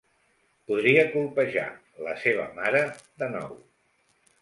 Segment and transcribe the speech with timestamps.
[0.71, 1.67] Podria colpejar
[2.07, 2.85] la seva mare
[3.25, 3.57] de nou.